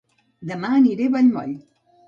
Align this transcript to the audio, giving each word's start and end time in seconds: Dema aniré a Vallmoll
Dema 0.51 0.71
aniré 0.79 1.07
a 1.11 1.13
Vallmoll 1.17 1.55